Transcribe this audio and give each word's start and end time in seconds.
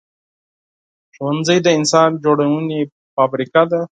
ښوونځی 1.13 1.57
د 1.63 1.67
انسان 1.77 2.09
جوړونې 2.23 2.79
فابریکه 3.13 3.63
ده 3.71 3.81